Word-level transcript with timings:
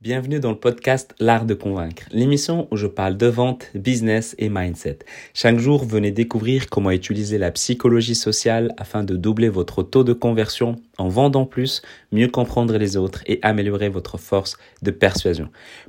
Bienvenue 0.00 0.38
dans 0.38 0.50
le 0.50 0.58
podcast 0.58 1.14
L'Art 1.18 1.46
de 1.46 1.54
Convaincre, 1.54 2.02
l'émission 2.10 2.68
où 2.70 2.76
je 2.76 2.86
parle 2.86 3.16
de 3.16 3.26
vente, 3.26 3.70
business 3.74 4.34
et 4.38 4.50
mindset. 4.50 4.98
Chaque 5.32 5.58
jour, 5.58 5.84
venez 5.84 6.10
découvrir 6.10 6.68
comment 6.68 6.90
utiliser 6.90 7.38
la 7.38 7.50
psychologie 7.52 8.14
sociale 8.14 8.74
afin 8.76 9.02
de 9.02 9.16
doubler 9.16 9.48
votre 9.48 9.82
taux 9.82 10.04
de 10.04 10.12
conversion 10.12 10.76
en 10.98 11.08
vendant 11.08 11.46
plus, 11.46 11.80
mieux 12.12 12.28
comprendre 12.28 12.76
les 12.76 12.98
autres 12.98 13.22
et 13.26 13.38
améliorer 13.40 13.88
votre 13.88 14.18
force 14.18 14.58
de 14.82 14.90
persuasion. 14.90 15.48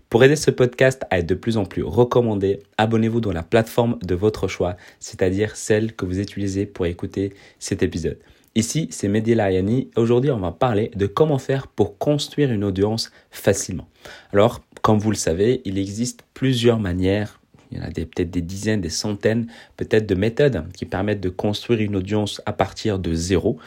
Pour 0.09 0.23
aider 0.23 0.37
ce 0.37 0.51
podcast 0.51 1.03
à 1.09 1.19
être 1.19 1.27
de 1.27 1.35
plus 1.35 1.57
en 1.57 1.65
plus 1.65 1.83
recommandé, 1.83 2.59
abonnez-vous 2.77 3.19
dans 3.19 3.33
la 3.33 3.43
plateforme 3.43 3.97
de 4.01 4.15
votre 4.15 4.47
choix, 4.47 4.77
c'est-à-dire 4.99 5.57
celle 5.57 5.93
que 5.93 6.05
vous 6.05 6.19
utilisez 6.19 6.65
pour 6.65 6.85
écouter 6.85 7.33
cet 7.59 7.83
épisode. 7.83 8.19
Ici, 8.57 8.87
c'est 8.89 9.09
Mehdi 9.09 9.35
Layani. 9.35 9.89
Aujourd'hui, 9.97 10.31
on 10.31 10.39
va 10.39 10.51
parler 10.51 10.89
de 10.95 11.07
comment 11.07 11.39
faire 11.39 11.67
pour 11.67 11.97
construire 11.97 12.53
une 12.53 12.63
audience 12.63 13.11
facilement. 13.29 13.89
Alors, 14.31 14.61
comme 14.81 14.97
vous 14.97 15.11
le 15.11 15.17
savez, 15.17 15.61
il 15.65 15.77
existe 15.77 16.23
plusieurs 16.33 16.79
manières 16.79 17.41
il 17.71 17.77
y 17.77 17.81
en 17.81 17.83
a 17.83 17.87
peut-être 17.89 18.31
des 18.31 18.41
dizaines, 18.41 18.81
des 18.81 18.89
centaines, 18.89 19.47
peut-être 19.75 20.05
de 20.05 20.15
méthodes 20.15 20.65
qui 20.73 20.85
permettent 20.85 21.21
de 21.21 21.29
construire 21.29 21.81
une 21.81 21.95
audience 21.95 22.41
à 22.45 22.53
partir 22.53 22.99
de 22.99 23.13
zéro. 23.13 23.57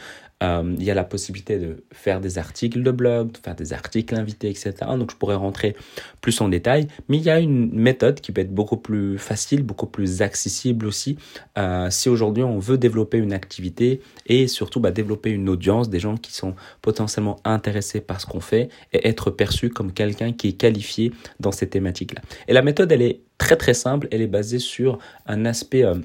Euh, 0.41 0.75
il 0.77 0.83
y 0.83 0.91
a 0.91 0.93
la 0.93 1.03
possibilité 1.03 1.57
de 1.57 1.83
faire 1.91 2.21
des 2.21 2.37
articles 2.37 2.81
de 2.81 2.91
blog, 2.91 3.33
de 3.33 3.37
faire 3.37 3.55
des 3.55 3.73
articles 3.73 4.15
invités, 4.15 4.49
etc. 4.49 4.73
Donc 4.97 5.11
je 5.11 5.17
pourrais 5.17 5.35
rentrer 5.35 5.75
plus 6.21 6.39
en 6.41 6.47
détail. 6.47 6.87
Mais 7.09 7.17
il 7.17 7.23
y 7.23 7.29
a 7.29 7.39
une 7.39 7.73
méthode 7.73 8.21
qui 8.21 8.31
peut 8.31 8.41
être 8.41 8.53
beaucoup 8.53 8.77
plus 8.77 9.17
facile, 9.17 9.63
beaucoup 9.63 9.87
plus 9.87 10.21
accessible 10.21 10.85
aussi. 10.85 11.17
Euh, 11.57 11.89
si 11.89 12.09
aujourd'hui 12.09 12.43
on 12.43 12.59
veut 12.59 12.77
développer 12.77 13.17
une 13.17 13.33
activité 13.33 14.01
et 14.27 14.47
surtout 14.47 14.79
bah, 14.79 14.91
développer 14.91 15.31
une 15.31 15.49
audience, 15.49 15.89
des 15.89 15.99
gens 15.99 16.15
qui 16.15 16.33
sont 16.33 16.55
potentiellement 16.81 17.37
intéressés 17.43 18.01
par 18.01 18.21
ce 18.21 18.25
qu'on 18.25 18.39
fait 18.39 18.69
et 18.93 19.07
être 19.07 19.31
perçu 19.31 19.69
comme 19.69 19.91
quelqu'un 19.91 20.31
qui 20.31 20.49
est 20.49 20.53
qualifié 20.53 21.11
dans 21.39 21.51
ces 21.51 21.67
thématiques-là. 21.67 22.21
Et 22.47 22.53
la 22.53 22.61
méthode, 22.61 22.91
elle 22.91 23.01
est 23.01 23.21
très 23.37 23.57
très 23.57 23.73
simple. 23.73 24.07
Elle 24.11 24.21
est 24.21 24.27
basée 24.27 24.59
sur 24.59 24.99
un 25.25 25.45
aspect... 25.45 25.83
Euh, 25.83 25.95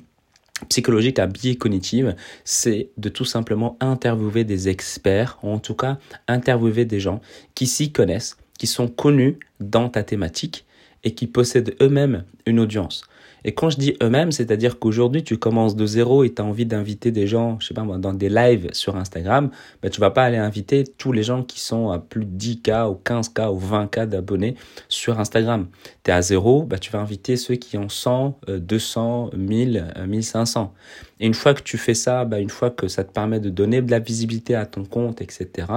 psychologique 0.68 1.18
à 1.18 1.26
biais 1.26 1.56
cognitif, 1.56 2.06
c'est 2.44 2.90
de 2.96 3.08
tout 3.08 3.24
simplement 3.24 3.76
interviewer 3.80 4.44
des 4.44 4.68
experts, 4.68 5.38
ou 5.42 5.50
en 5.50 5.58
tout 5.58 5.74
cas 5.74 5.98
interviewer 6.28 6.84
des 6.84 7.00
gens 7.00 7.20
qui 7.54 7.66
s'y 7.66 7.92
connaissent, 7.92 8.36
qui 8.58 8.66
sont 8.66 8.88
connus 8.88 9.38
dans 9.60 9.88
ta 9.88 10.02
thématique 10.02 10.64
et 11.04 11.14
qui 11.14 11.26
possèdent 11.26 11.76
eux-mêmes 11.80 12.24
une 12.46 12.60
audience. 12.60 13.04
Et 13.44 13.52
quand 13.52 13.68
je 13.68 13.76
dis 13.76 13.94
eux-mêmes, 14.02 14.32
c'est-à-dire 14.32 14.78
qu'aujourd'hui, 14.78 15.22
tu 15.22 15.36
commences 15.36 15.76
de 15.76 15.84
zéro 15.84 16.24
et 16.24 16.32
tu 16.32 16.40
as 16.40 16.44
envie 16.44 16.64
d'inviter 16.64 17.12
des 17.12 17.26
gens, 17.26 17.58
je 17.60 17.68
sais 17.68 17.74
pas 17.74 17.82
moi, 17.82 17.98
dans 17.98 18.14
des 18.14 18.30
lives 18.30 18.70
sur 18.72 18.96
Instagram, 18.96 19.50
bah, 19.82 19.90
tu 19.90 20.00
vas 20.00 20.10
pas 20.10 20.24
aller 20.24 20.38
inviter 20.38 20.84
tous 20.84 21.12
les 21.12 21.22
gens 21.22 21.42
qui 21.42 21.60
sont 21.60 21.90
à 21.90 21.98
plus 21.98 22.24
de 22.24 22.38
10K 22.38 22.90
ou 22.90 22.98
15K 23.04 23.52
ou 23.52 23.60
20K 23.60 24.06
d'abonnés 24.06 24.56
sur 24.88 25.20
Instagram. 25.20 25.66
Tu 26.04 26.10
es 26.10 26.14
à 26.14 26.22
zéro, 26.22 26.62
bah, 26.62 26.78
tu 26.78 26.90
vas 26.90 27.00
inviter 27.00 27.36
ceux 27.36 27.56
qui 27.56 27.76
ont 27.76 27.90
100, 27.90 28.38
200, 28.48 29.30
1000, 29.36 29.94
1500. 30.06 30.72
Et 31.20 31.26
une 31.26 31.34
fois 31.34 31.52
que 31.52 31.62
tu 31.62 31.76
fais 31.76 31.94
ça, 31.94 32.24
bah, 32.24 32.40
une 32.40 32.50
fois 32.50 32.70
que 32.70 32.88
ça 32.88 33.04
te 33.04 33.12
permet 33.12 33.40
de 33.40 33.50
donner 33.50 33.82
de 33.82 33.90
la 33.90 33.98
visibilité 33.98 34.54
à 34.54 34.64
ton 34.64 34.84
compte, 34.84 35.20
etc., 35.20 35.68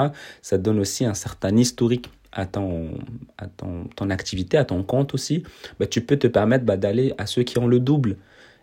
ça 0.41 0.57
te 0.57 0.63
donne 0.63 0.79
aussi 0.79 1.03
un 1.03 1.13
certain 1.13 1.55
historique 1.57 2.09
à, 2.37 2.45
ton, 2.45 2.91
à 3.37 3.47
ton, 3.47 3.85
ton, 3.95 4.09
activité, 4.11 4.57
à 4.57 4.63
ton 4.63 4.83
compte 4.83 5.13
aussi, 5.13 5.43
bah, 5.79 5.87
tu 5.87 6.01
peux 6.01 6.17
te 6.17 6.27
permettre 6.27 6.63
bah, 6.63 6.77
d'aller 6.77 7.13
à 7.17 7.25
ceux 7.25 7.43
qui 7.43 7.57
ont 7.57 7.67
le 7.67 7.79
double. 7.79 8.17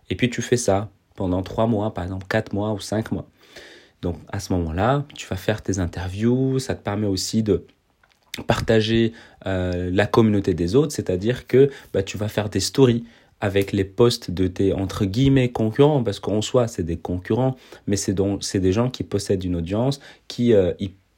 Et 0.09 0.15
puis 0.15 0.31
tu 0.31 0.41
fais 0.41 0.57
ça 0.57 0.91
pendant 1.17 1.43
trois 1.43 1.67
mois, 1.67 1.93
par 1.93 2.05
exemple 2.05 2.27
quatre 2.29 2.53
mois 2.53 2.73
ou 2.73 2.81
cinq 2.81 3.11
mois. 3.13 3.27
Donc 4.01 4.17
à 4.33 4.39
ce 4.39 4.53
moment-là, 4.53 5.05
tu 5.15 5.27
vas 5.27 5.37
faire 5.37 5.61
tes 5.61 5.81
interviews, 5.81 6.59
ça 6.61 6.75
te 6.75 6.83
permet 6.83 7.07
aussi 7.07 7.43
de 7.43 7.67
partager 8.47 9.13
euh, 9.47 9.91
la 9.93 10.07
communauté 10.07 10.55
des 10.55 10.77
autres, 10.77 10.93
c'est-à-dire 10.93 11.47
que 11.47 11.71
bah, 11.93 12.03
tu 12.03 12.17
vas 12.17 12.29
faire 12.29 12.49
des 12.49 12.61
stories 12.61 13.05
avec 13.41 13.73
les 13.73 13.85
posts 13.85 14.31
de 14.31 14.47
tes 14.47 14.73
entre 14.73 15.05
guillemets 15.05 15.51
concurrents 15.51 16.03
parce 16.03 16.21
qu'en 16.21 16.41
soi 16.41 16.69
c'est 16.69 16.85
des 16.85 16.97
concurrents 16.97 17.57
mais 17.87 17.97
c'est 17.97 18.15
c'est 18.41 18.61
des 18.61 18.73
gens 18.73 18.89
qui 18.89 19.03
possèdent 19.03 19.45
une 19.45 19.57
audience 19.57 20.01
qui 20.29 20.55
euh, 20.55 20.73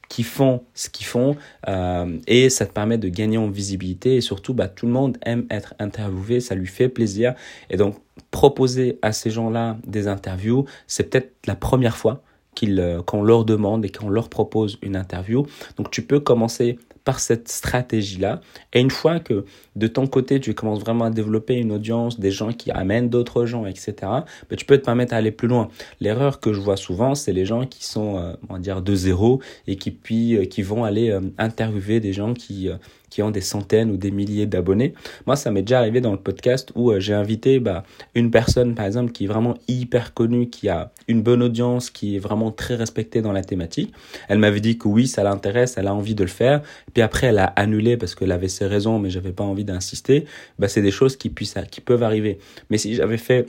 qui 0.09 0.23
font 0.23 0.63
ce 0.73 0.89
qu'ils 0.89 1.05
font 1.05 1.35
euh, 1.67 2.17
et 2.27 2.49
ça 2.49 2.65
te 2.65 2.73
permet 2.73 2.97
de 2.97 3.09
gagner 3.09 3.37
en 3.37 3.49
visibilité 3.49 4.15
et 4.15 4.21
surtout 4.21 4.53
bah, 4.53 4.67
tout 4.67 4.85
le 4.85 4.91
monde 4.91 5.17
aime 5.23 5.45
être 5.49 5.73
interviewé, 5.79 6.39
ça 6.39 6.55
lui 6.55 6.67
fait 6.67 6.89
plaisir 6.89 7.33
et 7.69 7.77
donc 7.77 7.95
proposer 8.31 8.99
à 9.01 9.11
ces 9.11 9.29
gens-là 9.29 9.77
des 9.85 10.07
interviews, 10.07 10.65
c'est 10.87 11.09
peut-être 11.09 11.33
la 11.45 11.55
première 11.55 11.97
fois 11.97 12.23
euh, 12.63 13.01
qu'on 13.03 13.23
leur 13.23 13.45
demande 13.45 13.85
et 13.85 13.89
qu'on 13.89 14.09
leur 14.09 14.29
propose 14.29 14.79
une 14.81 14.95
interview. 14.95 15.45
Donc 15.77 15.91
tu 15.91 16.01
peux 16.01 16.19
commencer 16.19 16.79
par 17.07 17.21
cette 17.21 17.47
stratégie-là. 17.47 18.41
Et 18.73 18.81
une 18.81 18.91
fois 18.91 19.21
que 19.21 19.45
de 19.77 19.87
ton 19.87 20.07
côté, 20.07 20.41
tu 20.41 20.53
commences 20.53 20.81
vraiment 20.81 21.05
à 21.05 21.09
développer 21.09 21.53
une 21.53 21.71
audience, 21.71 22.19
des 22.19 22.31
gens 22.31 22.51
qui 22.51 22.69
amènent 22.69 23.07
d'autres 23.07 23.45
gens, 23.45 23.65
etc., 23.65 23.93
ben, 24.01 24.57
tu 24.57 24.65
peux 24.65 24.77
te 24.77 24.83
permettre 24.83 25.11
d'aller 25.11 25.31
plus 25.31 25.47
loin. 25.47 25.69
L'erreur 26.01 26.41
que 26.41 26.51
je 26.51 26.59
vois 26.59 26.75
souvent, 26.75 27.15
c'est 27.15 27.31
les 27.31 27.45
gens 27.45 27.65
qui 27.65 27.85
sont, 27.85 28.17
euh, 28.17 28.33
on 28.49 28.55
va 28.55 28.59
dire, 28.59 28.81
de 28.81 28.93
zéro 28.93 29.41
et 29.67 29.77
qui, 29.77 29.91
puis, 29.91 30.35
euh, 30.35 30.43
qui 30.43 30.63
vont 30.63 30.83
aller 30.83 31.09
euh, 31.09 31.21
interviewer 31.37 32.01
des 32.01 32.11
gens 32.11 32.33
qui, 32.33 32.69
qui 33.09 33.21
ont 33.21 33.31
des 33.31 33.41
centaines 33.41 33.91
ou 33.91 33.97
des 33.97 34.11
milliers 34.11 34.45
d'abonnés. 34.45 34.93
Moi, 35.25 35.35
ça 35.35 35.51
m'est 35.51 35.61
déjà 35.61 35.79
arrivé 35.79 36.01
dans 36.01 36.11
le 36.11 36.17
podcast 36.17 36.71
où 36.75 36.91
j'ai 36.99 37.13
invité 37.13 37.59
bah, 37.59 37.83
une 38.15 38.31
personne, 38.31 38.75
par 38.75 38.85
exemple, 38.85 39.11
qui 39.11 39.25
est 39.25 39.27
vraiment 39.27 39.55
hyper 39.67 40.13
connue, 40.13 40.49
qui 40.49 40.69
a 40.69 40.91
une 41.07 41.21
bonne 41.21 41.41
audience, 41.41 41.89
qui 41.89 42.15
est 42.15 42.19
vraiment 42.19 42.51
très 42.51 42.75
respectée 42.75 43.21
dans 43.21 43.31
la 43.31 43.43
thématique. 43.43 43.93
Elle 44.27 44.39
m'avait 44.39 44.59
dit 44.59 44.77
que 44.77 44.87
oui, 44.87 45.07
ça 45.07 45.23
l'intéresse, 45.23 45.75
elle 45.77 45.87
a 45.87 45.93
envie 45.93 46.15
de 46.15 46.23
le 46.23 46.29
faire. 46.29 46.61
Puis 46.93 47.01
après, 47.01 47.27
elle 47.27 47.39
a 47.39 47.45
annulé 47.45 47.97
parce 47.97 48.15
qu'elle 48.15 48.31
avait 48.31 48.47
ses 48.47 48.65
raisons, 48.65 48.99
mais 48.99 49.09
j'avais 49.09 49.31
pas 49.31 49.43
envie 49.43 49.65
d'insister. 49.65 50.25
Bah, 50.59 50.67
c'est 50.67 50.81
des 50.81 50.91
choses 50.91 51.17
qui, 51.17 51.29
puissent, 51.29 51.55
qui 51.71 51.81
peuvent 51.81 52.03
arriver. 52.03 52.39
Mais 52.69 52.77
si 52.77 52.95
j'avais 52.95 53.17
fait 53.17 53.47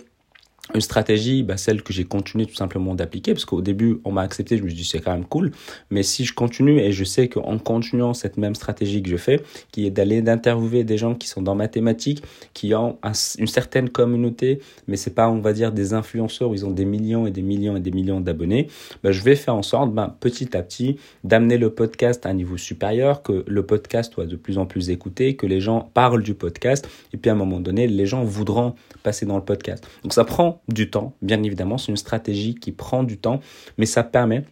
une 0.75 0.81
stratégie, 0.81 1.43
bah, 1.43 1.57
celle 1.57 1.83
que 1.83 1.93
j'ai 1.93 2.05
continué 2.05 2.47
tout 2.47 2.55
simplement 2.55 2.95
d'appliquer, 2.95 3.33
parce 3.33 3.45
qu'au 3.45 3.63
début, 3.63 4.01
on 4.05 4.13
m'a 4.13 4.23
accepté, 4.23 4.57
je 4.57 4.63
me 4.63 4.69
suis 4.69 4.77
dit, 4.77 4.85
c'est 4.85 5.01
quand 5.01 5.13
même 5.13 5.25
cool, 5.25 5.51
mais 5.91 6.03
si 6.03 6.25
je 6.25 6.35
continue, 6.35 6.79
et 6.81 6.93
je 6.93 7.05
sais 7.05 7.29
qu'en 7.29 7.59
continuant 7.59 8.15
cette 8.15 8.37
même 8.37 8.55
stratégie 8.55 9.03
que 9.03 9.11
je 9.11 9.17
fais, 9.17 9.41
qui 9.73 9.87
est 9.87 9.91
d'aller 9.91 10.23
d'interviewer 10.23 10.85
des 10.85 10.99
gens 10.99 11.15
qui 11.15 11.29
sont 11.29 11.43
dans 11.43 11.55
ma 11.55 11.69
thématique, 11.69 12.23
qui 12.55 12.75
ont 12.75 12.99
une 13.39 13.47
certaine 13.47 13.89
communauté, 13.89 14.61
mais 14.87 14.97
c'est 14.97 15.15
pas, 15.15 15.31
on 15.31 15.41
va 15.41 15.53
dire, 15.53 15.73
des 15.73 15.95
influenceurs 15.95 16.51
où 16.51 16.55
ils 16.55 16.67
ont 16.67 16.71
des 16.71 16.85
millions 16.85 17.27
et 17.27 17.31
des 17.31 17.43
millions 17.43 17.77
et 17.77 17.81
des 17.81 17.91
millions 17.91 18.21
d'abonnés, 18.21 18.69
bah, 19.03 19.13
je 19.13 19.23
vais 19.23 19.37
faire 19.37 19.55
en 19.55 19.63
sorte, 19.63 19.93
bah, 19.93 20.17
petit 20.21 20.57
à 20.57 20.63
petit, 20.63 20.97
d'amener 21.25 21.59
le 21.59 21.71
podcast 21.71 22.27
à 22.27 22.31
un 22.31 22.35
niveau 22.35 22.57
supérieur, 22.57 23.23
que 23.23 23.45
le 23.47 23.63
podcast 23.65 24.13
soit 24.15 24.27
de 24.27 24.37
plus 24.37 24.59
en 24.59 24.67
plus 24.67 24.91
écouté, 24.91 25.37
que 25.37 25.47
les 25.47 25.61
gens 25.61 25.91
parlent 25.95 26.23
du 26.23 26.35
podcast, 26.35 26.89
et 27.13 27.17
puis 27.17 27.31
à 27.31 27.33
un 27.33 27.37
moment 27.37 27.61
donné, 27.61 27.87
les 27.87 28.07
gens 28.07 28.25
voudront 28.25 28.75
passer 29.03 29.27
dans 29.27 29.37
le 29.37 29.45
podcast. 29.45 29.87
Donc 30.03 30.13
ça 30.13 30.25
prend 30.25 30.58
du 30.69 30.91
temps, 30.91 31.15
bien 31.23 31.43
évidemment, 31.43 31.79
c'est 31.79 31.91
une 31.91 31.97
stratégie 31.97 32.55
qui 32.55 32.73
prend 32.73 33.03
du 33.03 33.19
temps, 33.19 33.41
mais 33.77 33.87
ça 33.87 34.03
permet 34.03 34.45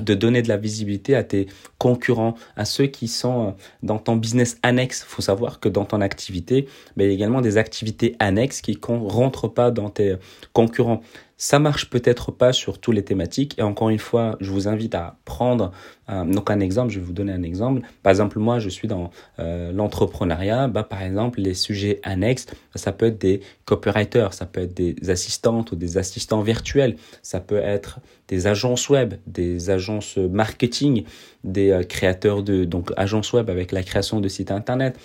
de 0.00 0.14
donner 0.14 0.40
de 0.42 0.48
la 0.48 0.56
visibilité 0.56 1.14
à 1.14 1.22
tes 1.22 1.46
concurrents, 1.78 2.34
à 2.56 2.64
ceux 2.64 2.86
qui 2.86 3.08
sont 3.08 3.48
euh, 3.48 3.50
dans 3.82 3.98
ton 3.98 4.16
business 4.16 4.56
annexe. 4.62 5.04
Il 5.06 5.10
faut 5.10 5.22
savoir 5.22 5.60
que 5.60 5.68
dans 5.68 5.84
ton 5.84 6.00
activité, 6.00 6.66
ben, 6.96 7.04
il 7.04 7.08
y 7.08 7.10
a 7.10 7.14
également 7.14 7.42
des 7.42 7.58
activités 7.58 8.16
annexes 8.18 8.62
qui 8.62 8.72
ne 8.72 9.08
rentrent 9.08 9.48
pas 9.48 9.70
dans 9.70 9.90
tes 9.90 10.16
concurrents. 10.52 11.02
Ça 11.36 11.58
marche 11.58 11.90
peut-être 11.90 12.30
pas 12.30 12.52
sur 12.52 12.78
toutes 12.78 12.94
les 12.94 13.04
thématiques. 13.04 13.58
Et 13.58 13.62
encore 13.62 13.90
une 13.90 13.98
fois, 13.98 14.36
je 14.40 14.50
vous 14.50 14.68
invite 14.68 14.94
à 14.94 15.16
prendre 15.24 15.72
euh, 16.08 16.24
donc 16.24 16.50
un 16.50 16.60
exemple. 16.60 16.92
Je 16.92 17.00
vais 17.00 17.04
vous 17.04 17.12
donner 17.12 17.32
un 17.32 17.42
exemple. 17.42 17.82
Par 18.02 18.10
exemple, 18.10 18.38
moi, 18.38 18.58
je 18.58 18.68
suis 18.68 18.86
dans 18.86 19.10
euh, 19.38 19.72
l'entrepreneuriat. 19.72 20.68
Bah, 20.68 20.84
par 20.84 21.02
exemple, 21.02 21.40
les 21.40 21.54
sujets 21.54 22.00
annexes, 22.04 22.46
ça 22.74 22.92
peut 22.92 23.06
être 23.06 23.18
des 23.18 23.40
copywriters, 23.64 24.34
ça 24.34 24.46
peut 24.46 24.60
être 24.60 24.74
des 24.74 24.94
assistantes 25.10 25.72
ou 25.72 25.76
des 25.76 25.98
assistants 25.98 26.42
virtuels, 26.42 26.96
ça 27.22 27.40
peut 27.40 27.56
être 27.56 27.98
des 28.28 28.46
agences 28.46 28.88
web, 28.88 29.14
des 29.26 29.70
agences 29.70 30.16
marketing, 30.18 31.04
des 31.44 31.70
euh, 31.70 31.82
créateurs 31.82 32.42
de 32.42 32.64
donc 32.64 32.92
agences 32.96 33.32
web 33.32 33.50
avec 33.50 33.72
la 33.72 33.82
création 33.82 34.20
de 34.20 34.28
sites 34.28 34.50
internet. 34.50 34.98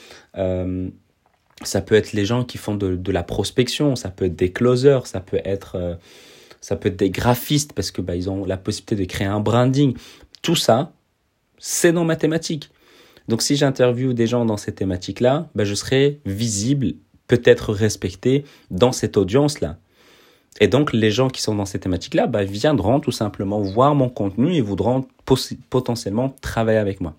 Ça 1.64 1.82
peut 1.82 1.96
être 1.96 2.14
les 2.14 2.26
gens 2.26 2.44
qui 2.44 2.58
font 2.58 2.76
de, 2.76 2.96
de, 2.96 3.12
la 3.12 3.24
prospection, 3.24 3.96
ça 3.96 4.10
peut 4.10 4.26
être 4.26 4.36
des 4.36 4.52
closers, 4.52 5.08
ça 5.08 5.20
peut 5.20 5.40
être, 5.44 5.76
euh, 5.76 5.96
ça 6.62 6.76
peut 6.76 6.90
être 6.90 6.98
des 6.98 7.10
graphistes 7.10 7.74
parce 7.74 7.92
que 7.92 8.02
bah, 8.02 8.16
ils 8.16 8.30
ont 8.30 8.46
la 8.46 8.58
possibilité 8.58 8.96
de 8.96 9.06
créer 9.06 9.28
un 9.28 9.40
branding. 9.40 9.96
Tout 10.42 10.56
ça, 10.56 10.94
c'est 11.58 11.92
dans 11.92 12.06
ma 12.06 12.16
thématique. 12.16 12.70
Donc 13.28 13.42
si 13.42 13.56
j'interviewe 13.56 14.14
des 14.14 14.28
gens 14.28 14.46
dans 14.46 14.58
ces 14.58 14.74
thématiques-là, 14.74 15.50
bah, 15.56 15.66
je 15.66 15.74
serai 15.74 16.20
visible, 16.26 16.94
peut-être 17.28 17.74
respecté 17.74 18.46
dans 18.72 18.92
cette 18.92 19.18
audience-là. 19.18 19.78
Et 20.60 20.68
donc 20.68 20.94
les 20.94 21.12
gens 21.12 21.30
qui 21.30 21.42
sont 21.42 21.56
dans 21.56 21.66
ces 21.66 21.80
thématiques-là 21.80 22.28
bah, 22.28 22.44
viendront 22.44 23.00
tout 23.00 23.12
simplement 23.12 23.62
voir 23.62 23.96
mon 23.96 24.10
contenu 24.10 24.54
et 24.54 24.62
voudront 24.62 25.08
potentiellement 25.70 26.30
travailler 26.42 26.80
avec 26.80 27.02
moi. 27.02 27.16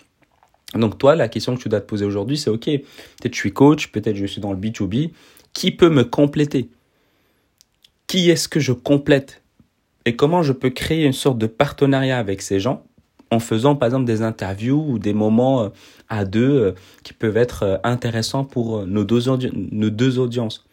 Donc 0.74 0.98
toi, 0.98 1.16
la 1.16 1.28
question 1.28 1.56
que 1.56 1.62
tu 1.62 1.68
dois 1.68 1.80
te 1.80 1.86
poser 1.86 2.04
aujourd'hui, 2.04 2.36
c'est 2.36 2.50
OK, 2.50 2.64
peut-être 2.64 3.34
je 3.34 3.38
suis 3.38 3.52
coach, 3.52 3.90
peut-être 3.90 4.16
je 4.16 4.26
suis 4.26 4.40
dans 4.40 4.52
le 4.52 4.58
B2B, 4.58 5.10
qui 5.54 5.70
peut 5.70 5.88
me 5.88 6.04
compléter? 6.04 6.68
Qui 8.06 8.30
est-ce 8.30 8.48
que 8.48 8.60
je 8.60 8.72
complète? 8.72 9.42
Et 10.04 10.16
comment 10.16 10.42
je 10.42 10.52
peux 10.52 10.70
créer 10.70 11.04
une 11.04 11.12
sorte 11.12 11.38
de 11.38 11.46
partenariat 11.46 12.18
avec 12.18 12.42
ces 12.42 12.60
gens 12.60 12.84
en 13.30 13.40
faisant 13.40 13.76
par 13.76 13.86
exemple 13.86 14.06
des 14.06 14.22
interviews 14.22 14.84
ou 14.88 14.98
des 14.98 15.12
moments 15.12 15.64
euh, 15.64 15.68
à 16.08 16.24
deux 16.24 16.60
euh, 16.60 16.72
qui 17.02 17.12
peuvent 17.12 17.36
être 17.36 17.62
euh, 17.62 17.76
intéressants 17.84 18.44
pour 18.44 18.86
nos 18.86 19.04
deux, 19.04 19.20
nos 19.52 19.90
deux 19.90 20.18
audiences? 20.18 20.67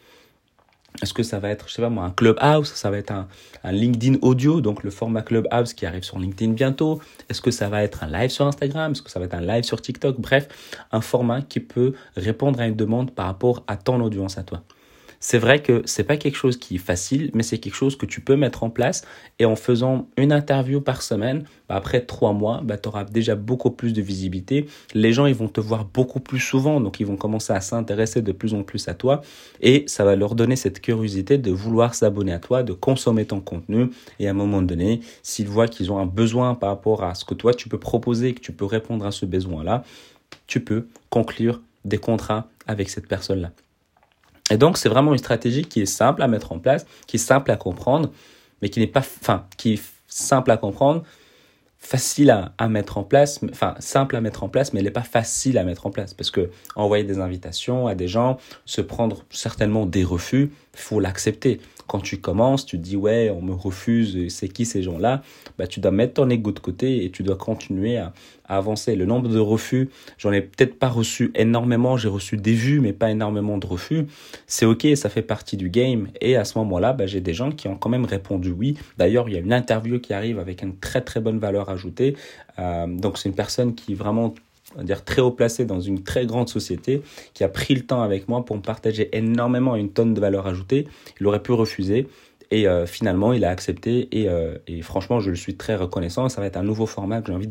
Est-ce 1.02 1.14
que 1.14 1.24
ça 1.24 1.40
va 1.40 1.50
être, 1.50 1.68
je 1.68 1.74
sais 1.74 1.82
pas 1.82 1.90
moi, 1.90 2.06
un 2.06 2.12
Clubhouse 2.12 2.72
Ça 2.74 2.90
va 2.90 2.98
être 2.98 3.12
un, 3.12 3.28
un, 3.64 3.72
LinkedIn 3.72 4.18
audio, 4.22 4.62
donc 4.62 4.84
le 4.84 4.90
format 4.90 5.22
Clubhouse 5.22 5.74
qui 5.74 5.86
arrive 5.86 6.04
sur 6.04 6.20
LinkedIn 6.20 6.54
bientôt. 6.54 7.00
Est-ce 7.30 7.42
que 7.42 7.52
ça 7.52 7.70
va 7.70 7.84
être 7.84 8.04
un 8.04 8.08
live 8.08 8.30
sur 8.30 8.48
Instagram? 8.48 8.92
Est-ce 8.92 9.02
que 9.02 9.12
ça 9.12 9.20
va 9.20 9.26
être 9.26 9.34
un 9.34 9.42
live 9.42 9.64
sur 9.64 9.82
TikTok? 9.82 10.20
Bref, 10.20 10.48
un 10.92 11.02
format 11.02 11.42
qui 11.42 11.60
peut 11.60 11.94
répondre 12.16 12.60
à 12.60 12.68
une 12.68 12.76
demande 12.76 13.12
par 13.12 13.26
rapport 13.26 13.64
à 13.68 13.78
ton 13.78 14.02
audience 14.02 14.38
à 14.38 14.44
toi. 14.44 14.62
C'est 15.28 15.40
vrai 15.40 15.60
que 15.64 15.82
c'est 15.86 16.04
pas 16.04 16.18
quelque 16.18 16.36
chose 16.36 16.56
qui 16.56 16.76
est 16.76 16.78
facile, 16.78 17.32
mais 17.34 17.42
c'est 17.42 17.58
quelque 17.58 17.74
chose 17.74 17.96
que 17.98 18.06
tu 18.06 18.22
peux 18.22 18.36
mettre 18.36 18.62
en 18.62 18.70
place. 18.70 19.02
Et 19.40 19.46
en 19.46 19.56
faisant 19.56 20.08
une 20.18 20.32
interview 20.32 20.82
par 20.82 21.02
semaine, 21.02 21.46
bah, 21.68 21.78
après 21.78 22.02
trois 22.02 22.32
mois, 22.32 22.62
bah, 22.64 22.78
tu 22.78 22.90
auras 22.90 23.06
déjà 23.06 23.34
beaucoup 23.34 23.72
plus 23.72 23.92
de 23.92 24.04
visibilité. 24.04 24.68
Les 24.94 25.14
gens, 25.14 25.26
ils 25.26 25.34
vont 25.34 25.48
te 25.48 25.60
voir 25.60 25.86
beaucoup 25.86 26.20
plus 26.20 26.40
souvent, 26.40 26.80
donc 26.80 27.00
ils 27.00 27.08
vont 27.08 27.16
commencer 27.16 27.54
à 27.54 27.60
s'intéresser 27.60 28.22
de 28.22 28.32
plus 28.32 28.54
en 28.54 28.62
plus 28.62 28.88
à 28.88 28.94
toi. 28.94 29.22
Et 29.62 29.84
ça 29.88 30.06
va 30.06 30.16
leur 30.16 30.36
donner 30.36 30.56
cette 30.56 30.80
curiosité 30.80 31.40
de 31.40 31.50
vouloir 31.50 31.96
s'abonner 31.96 32.32
à 32.32 32.40
toi, 32.40 32.62
de 32.62 32.74
consommer 32.74 33.26
ton 33.26 33.42
contenu. 33.42 33.90
Et 34.20 34.28
à 34.28 34.30
un 34.30 34.36
moment 34.36 34.62
donné, 34.62 35.00
s'ils 35.24 35.48
voient 35.48 35.68
qu'ils 35.68 35.92
ont 35.92 35.98
un 35.98 36.06
besoin 36.06 36.54
par 36.54 36.70
rapport 36.70 37.04
à 37.04 37.16
ce 37.16 37.26
que 37.26 37.34
toi, 37.34 37.56
tu 37.56 37.68
peux 37.68 37.80
proposer, 37.80 38.36
que 38.36 38.42
tu 38.42 38.52
peux 38.52 38.66
répondre 38.66 39.04
à 39.08 39.12
ce 39.12 39.26
besoin-là, 39.26 39.86
tu 40.46 40.60
peux 40.60 40.86
conclure 41.10 41.62
des 41.84 41.98
contrats 41.98 42.48
avec 42.68 42.92
cette 42.92 43.08
personne-là. 43.08 43.50
Et 44.52 44.58
donc, 44.58 44.78
c'est 44.78 44.90
vraiment 44.90 45.12
une 45.12 45.20
stratégie 45.20 45.64
qui 45.64 45.82
est 45.82 45.88
simple 45.88 46.22
à 46.22 46.28
mettre 46.28 46.52
en 46.52 46.60
place, 46.60 46.86
qui 47.08 47.18
est 47.18 47.20
simple 47.20 47.52
à 47.52 47.58
comprendre, 47.58 48.12
mais 48.62 48.70
qui 48.70 48.80
n'est 48.80 48.88
pas, 48.88 49.00
enfin, 49.00 49.46
qui 49.58 49.74
est 49.74 49.84
simple 50.08 50.52
à 50.52 50.58
comprendre, 50.58 51.04
facile 51.80 52.32
à, 52.32 52.54
à, 52.58 52.68
mettre 52.68 52.98
en 52.98 53.04
place, 53.04 53.40
enfin 53.52 53.76
simple 53.80 54.16
à 54.16 54.22
mettre 54.22 54.44
en 54.44 54.50
place, 54.50 54.74
mais 54.74 54.80
elle 54.80 54.86
n'est 54.86 54.92
pas 54.92 55.02
facile 55.02 55.58
à 55.58 55.64
mettre 55.64 55.86
en 55.86 55.92
place. 55.92 56.14
Parce 56.14 56.32
que 56.32 56.50
envoyer 56.76 57.04
des 57.04 57.20
invitations 57.20 57.88
à 57.88 57.96
des 57.96 58.08
gens, 58.08 58.38
se 58.66 58.82
prendre 58.82 59.24
certainement 59.30 59.86
des 59.86 60.04
refus, 60.04 60.52
faut 60.76 61.00
l'accepter 61.00 61.60
quand 61.88 62.00
tu 62.00 62.18
commences, 62.18 62.66
tu 62.66 62.78
dis 62.78 62.96
ouais, 62.96 63.30
on 63.30 63.42
me 63.42 63.54
refuse, 63.54 64.28
c'est 64.34 64.48
qui 64.48 64.66
ces 64.66 64.82
gens-là? 64.82 65.22
Bah, 65.58 65.68
Tu 65.68 65.80
dois 65.80 65.92
mettre 65.92 66.16
ton 66.16 66.30
ego 66.30 66.52
de 66.52 66.60
côté 66.60 67.06
et 67.06 67.12
tu 67.12 67.24
dois 67.24 67.36
continuer 67.36 67.98
à, 67.98 68.14
avancer. 68.48 68.96
Le 68.96 69.06
nombre 69.06 69.28
de 69.28 69.40
refus, 69.40 69.90
j'en 70.20 70.32
ai 70.32 70.42
peut-être 70.42 70.78
pas 70.78 70.88
reçu 70.88 71.32
énormément, 71.34 71.98
j'ai 71.98 72.10
reçu 72.10 72.38
des 72.38 72.54
vues, 72.54 72.80
mais 72.80 72.94
pas 72.94 73.10
énormément 73.10 73.58
de 73.58 73.66
refus. 73.66 74.06
C'est 74.46 74.68
ok, 74.68 74.88
ça 74.96 75.10
fait 75.10 75.24
partie 75.24 75.58
du 75.58 75.70
game. 75.70 76.10
Et 76.22 76.36
à 76.36 76.46
ce 76.46 76.58
moment-là, 76.60 76.94
bah, 76.94 77.08
j'ai 77.08 77.22
des 77.22 77.34
gens 77.34 77.52
qui 77.52 77.68
ont 77.68 77.76
quand 77.76 77.90
même 77.90 78.06
répondu 78.06 78.52
oui. 78.52 78.78
D'ailleurs, 78.98 79.30
il 79.30 79.34
y 79.34 79.38
a 79.38 79.40
une 79.40 79.54
interview 79.54 80.00
qui 80.00 80.14
arrive 80.14 80.38
avec 80.38 80.62
une 80.62 80.78
très 80.78 81.02
très 81.02 81.22
bonne 81.22 81.40
valeur 81.40 81.70
ajoutée. 81.70 82.16
Euh, 82.60 82.86
donc 82.88 83.18
c'est 83.18 83.30
une 83.30 83.36
personne 83.36 83.74
qui 83.74 83.96
vraiment 83.96 84.34
on 84.76 84.80
va 84.80 84.84
dire 84.84 85.04
très 85.04 85.22
haut 85.22 85.32
placé 85.32 85.66
dans 85.66 85.80
une 85.80 86.04
très 86.04 86.26
grande 86.26 86.50
société, 86.50 87.02
qui 87.34 87.44
a 87.44 87.50
pris 87.50 87.76
le 87.76 87.82
temps 87.82 88.02
avec 88.02 88.28
moi 88.30 88.46
pour 88.46 88.56
me 88.56 88.62
partager 88.62 89.10
énormément 89.16 89.76
une 89.76 89.90
tonne 89.90 90.14
de 90.14 90.22
valeur 90.22 90.48
ajoutée. 90.48 90.88
Il 91.20 91.28
aurait 91.28 91.42
pu 91.42 91.52
refuser. 91.52 92.08
Et 92.52 92.68
euh, 92.68 92.86
finalement, 92.86 93.34
il 93.34 93.44
a 93.44 93.50
accepté 93.50 94.08
et, 94.12 94.30
euh, 94.30 94.58
et, 94.68 94.84
franchement, 94.84 95.20
je 95.20 95.32
le 95.32 95.36
suis 95.36 95.56
très 95.56 95.76
reconnaissant. 95.76 96.30
Ça 96.30 96.42
va 96.42 96.48
être 96.48 96.58
un 96.58 96.64
nouveau 96.64 96.86
format 96.86 97.20
que 97.22 97.28
j'ai 97.28 97.34
envie 97.34 97.50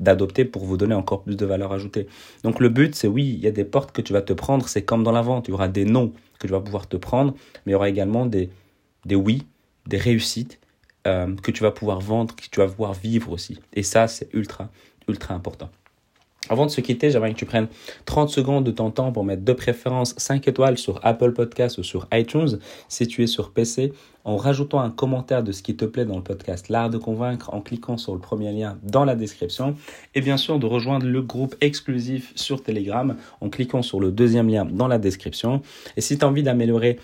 d'adopter 0.00 0.46
pour 0.46 0.64
vous 0.64 0.78
donner 0.78 0.94
encore 0.94 1.22
plus 1.24 1.36
de 1.36 1.44
valeur 1.44 1.72
ajoutée. 1.72 2.06
Donc 2.42 2.58
le 2.58 2.70
but, 2.70 2.94
c'est 2.94 3.06
oui, 3.06 3.34
il 3.36 3.40
y 3.40 3.46
a 3.46 3.50
des 3.50 3.64
portes 3.64 3.92
que 3.92 4.00
tu 4.00 4.14
vas 4.14 4.22
te 4.22 4.32
prendre. 4.32 4.66
C'est 4.66 4.82
comme 4.82 5.04
dans 5.04 5.12
la 5.12 5.20
vente, 5.20 5.48
il 5.48 5.50
y 5.50 5.54
aura 5.54 5.68
des 5.68 5.84
noms 5.84 6.14
que 6.38 6.46
tu 6.46 6.52
vas 6.52 6.60
pouvoir 6.60 6.88
te 6.88 6.96
prendre, 6.96 7.34
mais 7.66 7.70
il 7.70 7.72
y 7.72 7.74
aura 7.74 7.90
également 7.90 8.24
des, 8.24 8.48
des 9.04 9.14
oui, 9.14 9.42
des 9.86 9.98
réussites 9.98 10.58
euh, 11.06 11.34
que 11.36 11.50
tu 11.50 11.62
vas 11.62 11.70
pouvoir 11.70 12.00
vendre, 12.00 12.34
que 12.34 12.42
tu 12.50 12.60
vas 12.60 12.66
pouvoir 12.66 12.94
vivre 12.94 13.32
aussi. 13.32 13.58
Et 13.74 13.82
ça, 13.82 14.08
c'est 14.08 14.32
ultra, 14.34 14.68
ultra 15.08 15.34
important. 15.34 15.70
Avant 16.48 16.66
de 16.66 16.70
se 16.70 16.80
quitter, 16.80 17.10
j'aimerais 17.10 17.32
que 17.32 17.38
tu 17.38 17.44
prennes 17.44 17.68
30 18.06 18.30
secondes 18.30 18.64
de 18.64 18.70
ton 18.70 18.90
temps 18.90 19.12
pour 19.12 19.24
mettre 19.24 19.44
de 19.44 19.52
préférence 19.52 20.14
5 20.16 20.48
étoiles 20.48 20.78
sur 20.78 20.98
Apple 21.04 21.32
Podcast 21.32 21.78
ou 21.78 21.82
sur 21.82 22.08
iTunes 22.12 22.58
si 22.88 23.06
tu 23.06 23.22
es 23.22 23.26
sur 23.26 23.52
PC 23.52 23.92
en 24.24 24.36
rajoutant 24.36 24.80
un 24.80 24.90
commentaire 24.90 25.42
de 25.42 25.52
ce 25.52 25.62
qui 25.62 25.76
te 25.76 25.84
plaît 25.84 26.04
dans 26.04 26.16
le 26.16 26.22
podcast 26.22 26.68
L'Art 26.68 26.90
de 26.90 26.98
Convaincre 26.98 27.54
en 27.54 27.60
cliquant 27.60 27.96
sur 27.96 28.14
le 28.14 28.20
premier 28.20 28.52
lien 28.52 28.78
dans 28.82 29.04
la 29.04 29.14
description 29.14 29.76
et 30.14 30.20
bien 30.20 30.36
sûr 30.36 30.58
de 30.58 30.66
rejoindre 30.66 31.06
le 31.06 31.22
groupe 31.22 31.54
exclusif 31.60 32.32
sur 32.36 32.62
Telegram 32.62 33.16
en 33.40 33.48
cliquant 33.48 33.82
sur 33.82 34.00
le 34.00 34.10
deuxième 34.10 34.48
lien 34.48 34.64
dans 34.64 34.88
la 34.88 34.98
description. 34.98 35.62
Et 35.96 36.00
si 36.00 36.18
tu 36.18 36.24
as 36.24 36.28
envie 36.28 36.42
d'améliorer 36.42 36.98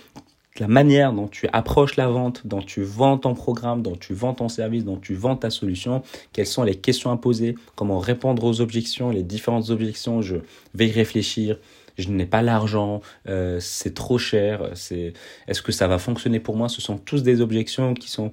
la 0.60 0.68
manière 0.68 1.12
dont 1.12 1.28
tu 1.28 1.48
approches 1.52 1.96
la 1.96 2.08
vente, 2.08 2.46
dont 2.46 2.62
tu 2.62 2.82
vends 2.82 3.18
ton 3.18 3.34
programme, 3.34 3.82
dont 3.82 3.96
tu 3.96 4.14
vends 4.14 4.34
ton 4.34 4.48
service, 4.48 4.84
dont 4.84 4.96
tu 4.96 5.14
vends 5.14 5.36
ta 5.36 5.50
solution, 5.50 6.02
quelles 6.32 6.46
sont 6.46 6.62
les 6.62 6.74
questions 6.74 7.10
à 7.10 7.16
poser, 7.16 7.54
comment 7.74 7.98
répondre 7.98 8.44
aux 8.44 8.60
objections, 8.60 9.10
les 9.10 9.22
différentes 9.22 9.70
objections, 9.70 10.22
je 10.22 10.36
vais 10.74 10.88
y 10.88 10.92
réfléchir. 10.92 11.58
Je 11.98 12.10
n'ai 12.10 12.26
pas 12.26 12.42
l'argent, 12.42 13.00
euh, 13.26 13.58
c'est 13.58 13.94
trop 13.94 14.18
cher, 14.18 14.68
c'est 14.74 15.14
est-ce 15.48 15.62
que 15.62 15.72
ça 15.72 15.88
va 15.88 15.98
fonctionner 15.98 16.40
pour 16.40 16.54
moi? 16.54 16.68
Ce 16.68 16.82
sont 16.82 16.98
tous 16.98 17.22
des 17.22 17.40
objections 17.40 17.94
qui 17.94 18.10
sont 18.10 18.32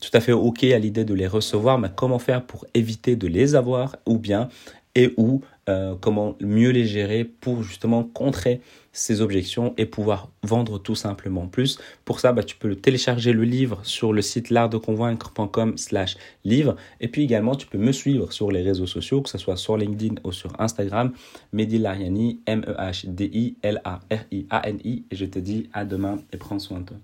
tout 0.00 0.10
à 0.14 0.20
fait 0.20 0.32
ok 0.32 0.64
à 0.64 0.78
l'idée 0.78 1.04
de 1.04 1.14
les 1.14 1.26
recevoir, 1.26 1.78
mais 1.78 1.88
comment 1.94 2.18
faire 2.18 2.42
pour 2.42 2.64
éviter 2.74 3.14
de 3.14 3.28
les 3.28 3.54
avoir 3.54 3.96
ou 4.06 4.18
bien 4.18 4.48
et 4.94 5.12
ou 5.16 5.42
euh, 5.68 5.94
comment 6.00 6.34
mieux 6.40 6.70
les 6.70 6.86
gérer 6.86 7.24
pour 7.24 7.62
justement 7.62 8.02
contrer 8.02 8.60
ces 8.92 9.20
objections 9.20 9.74
et 9.76 9.86
pouvoir 9.86 10.30
vendre 10.42 10.78
tout 10.78 10.94
simplement 10.94 11.46
plus. 11.46 11.78
Pour 12.04 12.20
ça, 12.20 12.32
bah, 12.32 12.42
tu 12.42 12.56
peux 12.56 12.74
télécharger 12.74 13.32
le 13.32 13.44
livre 13.44 13.80
sur 13.84 14.12
le 14.12 14.22
site 14.22 14.50
l'artdeconvaincre.com 14.50 15.78
slash 15.78 16.16
livre. 16.44 16.76
Et 17.00 17.08
puis 17.08 17.22
également, 17.22 17.54
tu 17.54 17.66
peux 17.66 17.78
me 17.78 17.92
suivre 17.92 18.32
sur 18.32 18.50
les 18.50 18.62
réseaux 18.62 18.86
sociaux, 18.86 19.22
que 19.22 19.30
ce 19.30 19.38
soit 19.38 19.56
sur 19.56 19.76
LinkedIn 19.76 20.16
ou 20.24 20.32
sur 20.32 20.60
Instagram. 20.60 21.12
Mehdi 21.52 21.78
Lariani, 21.78 22.40
M-E-H-D-I-L-A-R-I-A-N-I. 22.46 25.04
Et 25.10 25.16
je 25.16 25.26
te 25.26 25.38
dis 25.38 25.68
à 25.72 25.84
demain 25.84 26.18
et 26.32 26.36
prends 26.36 26.58
soin 26.58 26.80
de 26.80 26.86
toi. 26.86 26.96